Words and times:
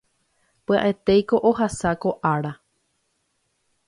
pya'etéiko 0.65 1.35
ohasa 1.49 1.89
ko 2.01 2.09
ára 2.33 2.53